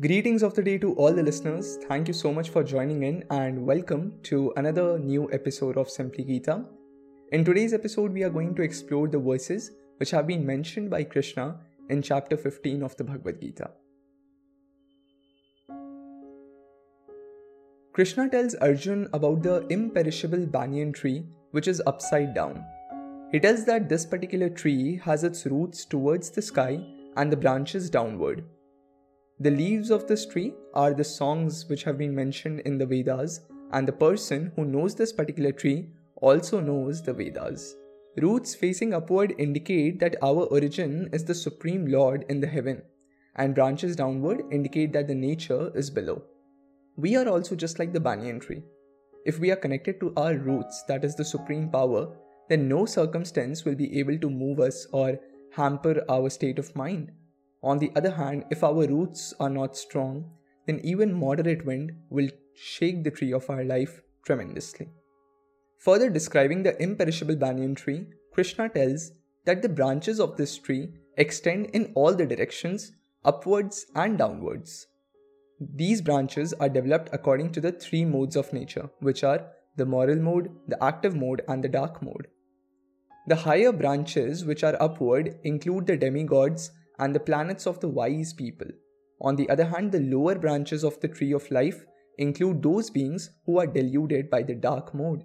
[0.00, 1.76] Greetings of the day to all the listeners.
[1.88, 6.22] Thank you so much for joining in and welcome to another new episode of Simply
[6.22, 6.64] Gita.
[7.32, 11.02] In today's episode, we are going to explore the verses which have been mentioned by
[11.02, 11.58] Krishna
[11.90, 13.72] in chapter 15 of the Bhagavad Gita.
[17.92, 22.64] Krishna tells Arjun about the imperishable banyan tree which is upside down.
[23.32, 26.86] He tells that this particular tree has its roots towards the sky
[27.16, 28.44] and the branches downward.
[29.40, 33.42] The leaves of this tree are the songs which have been mentioned in the Vedas,
[33.70, 37.76] and the person who knows this particular tree also knows the Vedas.
[38.16, 42.82] Roots facing upward indicate that our origin is the Supreme Lord in the heaven,
[43.36, 46.20] and branches downward indicate that the nature is below.
[46.96, 48.64] We are also just like the banyan tree.
[49.24, 52.08] If we are connected to our roots, that is the supreme power,
[52.48, 55.20] then no circumstance will be able to move us or
[55.52, 57.12] hamper our state of mind.
[57.62, 60.30] On the other hand, if our roots are not strong,
[60.66, 64.88] then even moderate wind will shake the tree of our life tremendously.
[65.78, 69.12] Further describing the imperishable banyan tree, Krishna tells
[69.44, 72.92] that the branches of this tree extend in all the directions,
[73.24, 74.86] upwards and downwards.
[75.60, 80.16] These branches are developed according to the three modes of nature, which are the moral
[80.16, 82.28] mode, the active mode, and the dark mode.
[83.26, 88.32] The higher branches, which are upward, include the demigods and the planets of the wise
[88.32, 88.68] people.
[89.20, 91.84] On the other hand, the lower branches of the tree of life
[92.18, 95.22] include those beings who are deluded by the dark mode.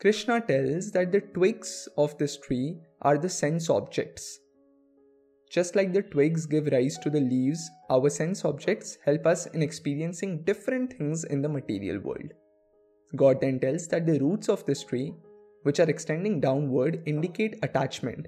[0.00, 4.38] Krishna tells that the twigs of this tree are the sense objects.
[5.50, 9.62] Just like the twigs give rise to the leaves, our sense objects help us in
[9.62, 12.32] experiencing different things in the material world.
[13.14, 15.14] God then tells that the roots of this tree,
[15.62, 18.26] which are extending downward, indicate attachment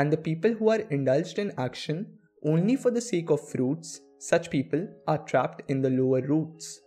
[0.00, 2.06] and the people who are indulged in action
[2.52, 6.80] only for the sake of fruits, such people are trapped in the lower roots.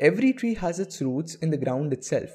[0.00, 2.30] Every tree has its roots in the ground itself,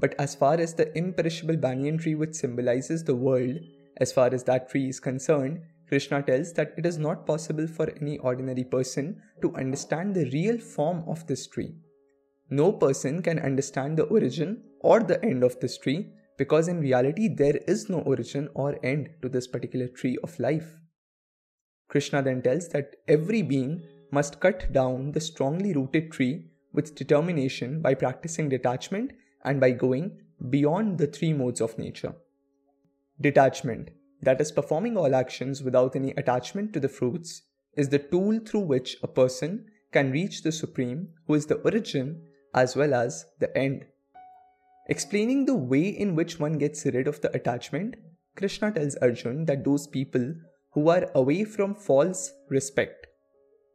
[0.00, 3.56] but as far as the imperishable banyan tree which symbolizes the world,
[3.96, 7.88] as far as that tree is concerned, Krishna tells that it is not possible for
[8.02, 11.74] any ordinary person to understand the real form of this tree.
[12.50, 17.28] No person can understand the origin or the end of this tree because in reality
[17.28, 20.76] there is no origin or end to this particular tree of life.
[21.88, 27.82] Krishna then tells that every being must cut down the strongly rooted tree with determination
[27.82, 29.12] by practicing detachment
[29.44, 32.14] and by going beyond the three modes of nature.
[33.20, 33.90] Detachment,
[34.22, 37.42] that is, performing all actions without any attachment to the fruits,
[37.76, 42.22] is the tool through which a person can reach the Supreme, who is the origin
[42.54, 43.86] as well as the end.
[44.90, 47.96] Explaining the way in which one gets rid of the attachment,
[48.36, 50.34] Krishna tells Arjun that those people
[50.72, 53.06] who are away from false respect,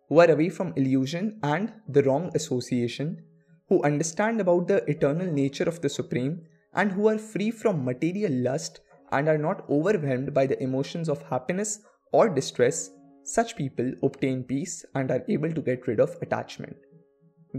[0.09, 3.23] who are away from illusion and the wrong association,
[3.69, 6.41] who understand about the eternal nature of the Supreme,
[6.73, 8.79] and who are free from material lust
[9.11, 11.81] and are not overwhelmed by the emotions of happiness
[12.11, 12.89] or distress,
[13.23, 16.75] such people obtain peace and are able to get rid of attachment.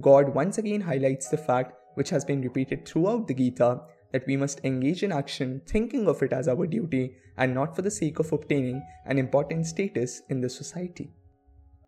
[0.00, 3.82] God once again highlights the fact which has been repeated throughout the Gita
[4.12, 7.82] that we must engage in action thinking of it as our duty and not for
[7.82, 11.10] the sake of obtaining an important status in the society.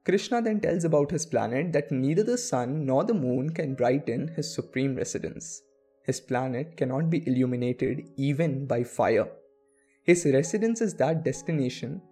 [0.04, 4.28] Krishna then tells about his planet that neither the sun nor the moon can brighten
[4.28, 5.62] his supreme residence.
[6.04, 9.28] His planet cannot be illuminated even by fire.
[10.04, 12.02] His residence is that destination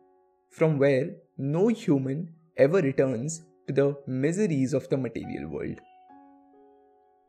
[0.50, 5.81] from where no human ever returns to the miseries of the material world.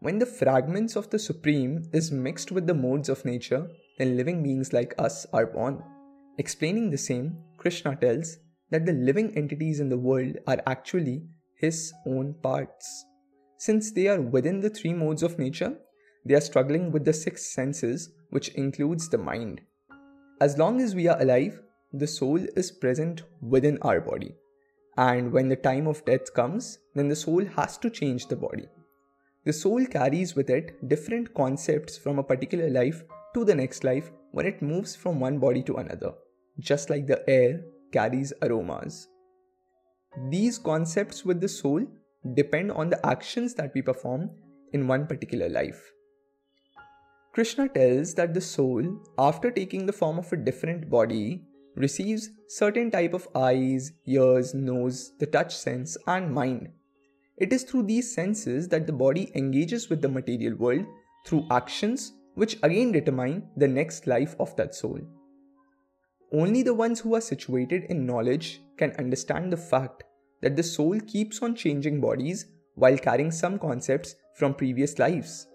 [0.05, 3.67] When the fragments of the Supreme is mixed with the modes of nature,
[3.97, 5.81] then living beings like us are born.
[6.37, 8.37] Explaining the same, Krishna tells
[8.69, 11.23] that the living entities in the world are actually
[11.57, 13.03] his own parts.
[13.57, 15.75] Since they are within the three modes of nature,
[16.23, 19.61] they are struggling with the six senses, which includes the mind.
[20.39, 21.59] As long as we are alive,
[21.93, 24.35] the soul is present within our body.
[24.97, 28.67] And when the time of death comes, then the soul has to change the body.
[29.45, 33.03] The soul carries with it different concepts from a particular life
[33.35, 36.13] to the next life when it moves from one body to another,
[36.59, 39.07] just like the air carries aromas.
[40.31, 41.85] These concepts with the soul
[42.33, 44.31] depend on the actions that we perform
[44.73, 45.91] in one particular life.
[47.31, 48.83] Krishna tells that the soul,
[49.19, 51.43] after taking the form of a different body,
[51.75, 56.69] receives certain type of eyes, ears, nose, the touch sense and mind
[57.37, 60.85] it is through these senses that the body engages with the material world
[61.25, 64.99] through actions which again determine the next life of that soul.
[66.33, 70.03] Only the ones who are situated in knowledge can understand the fact
[70.41, 72.45] that the soul keeps on changing bodies
[72.75, 75.47] while carrying some concepts from previous lives.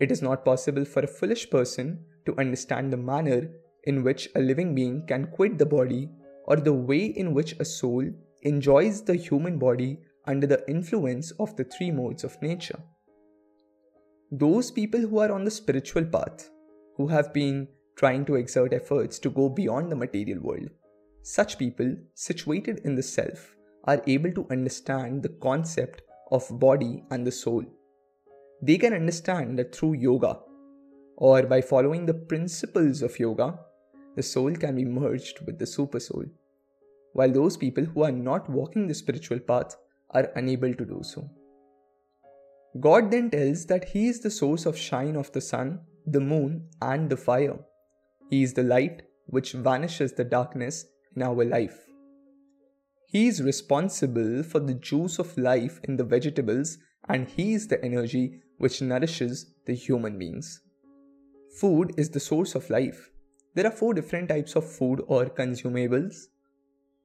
[0.00, 3.48] It is not possible for a foolish person to understand the manner
[3.84, 6.10] in which a living being can quit the body
[6.46, 8.04] or the way in which a soul
[8.42, 12.78] enjoys the human body under the influence of the three modes of nature.
[14.32, 16.50] Those people who are on the spiritual path,
[16.96, 20.68] who have been trying to exert efforts to go beyond the material world,
[21.22, 26.02] such people situated in the self are able to understand the concept
[26.32, 27.64] of body and the soul.
[28.62, 30.40] They can understand that through yoga,
[31.16, 33.58] or by following the principles of yoga,
[34.16, 36.24] the soul can be merged with the super soul,
[37.12, 39.76] while those people who are not walking the spiritual path
[40.10, 41.28] are unable to do so.
[42.80, 46.68] God then tells that He is the source of shine of the sun, the moon,
[46.80, 47.58] and the fire.
[48.30, 51.78] He is the light which vanishes the darkness in our life.
[53.08, 57.82] He is responsible for the juice of life in the vegetables, and He is the
[57.84, 60.60] energy which nourishes the human beings.
[61.60, 63.10] Food is the source of life.
[63.54, 66.16] There are four different types of food or consumables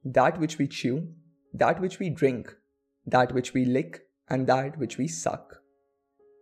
[0.04, 1.08] that which we chew,
[1.54, 2.54] that which we drink,
[3.06, 5.58] that which we lick, and that which we suck.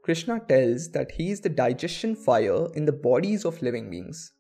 [0.03, 4.33] Krishna tells that he is the digestion fire in the bodies of living beings.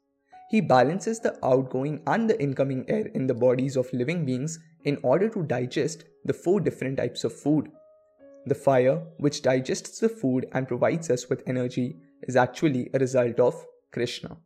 [0.51, 4.99] He balances the outgoing and the incoming air in the bodies of living beings in
[5.03, 7.71] order to digest the four different types of food.
[8.47, 13.39] The fire, which digests the food and provides us with energy, is actually a result
[13.39, 14.39] of Krishna.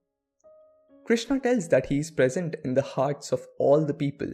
[1.05, 4.33] Krishna tells that he is present in the hearts of all the people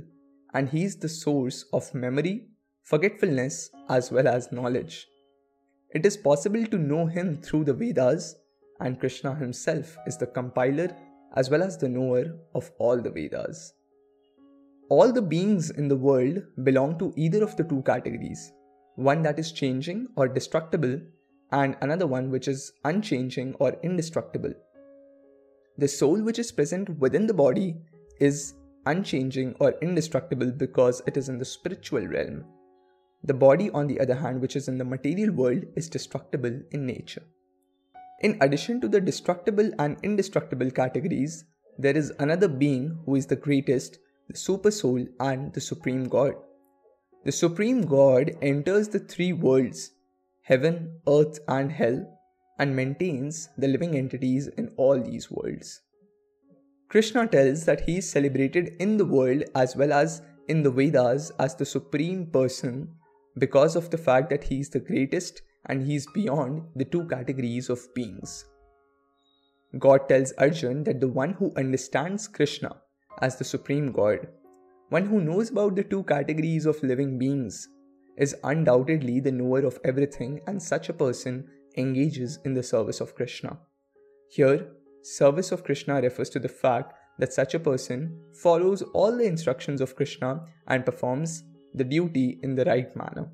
[0.55, 2.47] and he is the source of memory,
[2.83, 5.07] forgetfulness, as well as knowledge.
[5.93, 8.37] It is possible to know him through the Vedas,
[8.81, 10.97] and Krishna himself is the compiler
[11.37, 13.73] as well as the knower of all the Vedas.
[14.89, 18.53] All the beings in the world belong to either of the two categories
[18.97, 21.01] one that is changing or destructible,
[21.53, 24.53] and another one which is unchanging or indestructible.
[25.79, 27.77] The soul which is present within the body
[28.21, 28.55] is
[28.87, 32.45] unchanging or indestructible because it is in the spiritual realm.
[33.23, 36.87] The body, on the other hand, which is in the material world, is destructible in
[36.87, 37.23] nature.
[38.23, 41.45] In addition to the destructible and indestructible categories,
[41.79, 46.35] there is another being who is the greatest, the Super Soul, and the Supreme God.
[47.25, 49.93] The Supreme God enters the three worlds
[50.43, 52.07] heaven, earth, and hell
[52.59, 55.81] and maintains the living entities in all these worlds.
[56.89, 61.31] Krishna tells that he is celebrated in the world as well as in the Vedas
[61.39, 62.89] as the supreme person
[63.39, 67.07] because of the fact that he is the greatest and he is beyond the two
[67.07, 68.45] categories of beings.
[69.79, 72.77] God tells Arjun that the one who understands Krishna
[73.21, 74.27] as the supreme God,
[74.89, 77.69] one who knows about the two categories of living beings,
[78.17, 83.15] is undoubtedly the knower of everything, and such a person engages in the service of
[83.15, 83.59] Krishna.
[84.31, 84.73] Here,
[85.03, 89.81] Service of Krishna refers to the fact that such a person follows all the instructions
[89.81, 91.45] of Krishna and performs
[91.75, 93.31] the duty in the right manner.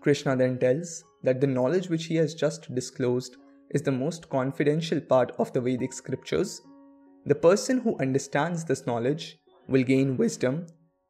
[0.00, 3.36] Krishna then tells that the knowledge which he has just disclosed
[3.70, 6.62] is the most confidential part of the Vedic scriptures.
[7.26, 9.38] The person who understands this knowledge
[9.68, 10.66] will gain wisdom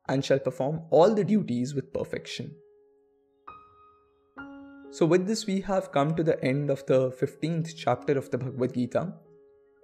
[0.08, 2.54] and shall perform all the duties with perfection.
[4.92, 8.38] So, with this, we have come to the end of the 15th chapter of the
[8.38, 9.12] Bhagavad Gita.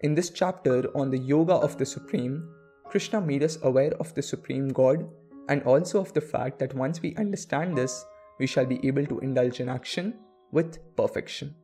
[0.01, 2.53] In this chapter on the Yoga of the Supreme,
[2.89, 5.09] Krishna made us aware of the Supreme God
[5.49, 8.05] and also of the fact that once we understand this,
[8.39, 10.15] we shall be able to indulge in action
[10.53, 11.55] with perfection.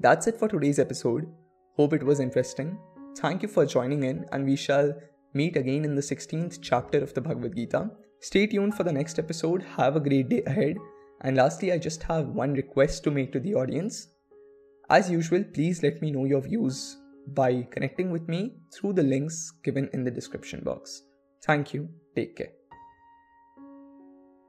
[0.00, 1.26] That's it for today's episode.
[1.76, 2.78] Hope it was interesting.
[3.18, 4.94] Thank you for joining in, and we shall
[5.34, 7.90] meet again in the 16th chapter of the Bhagavad Gita.
[8.20, 9.62] Stay tuned for the next episode.
[9.76, 10.76] Have a great day ahead
[11.22, 14.08] and lastly, I just have one request to make to the audience.
[14.90, 19.52] As usual, please let me know your views by connecting with me through the links
[19.64, 21.02] given in the description box.
[21.44, 21.88] Thank you.
[22.14, 22.65] Take care.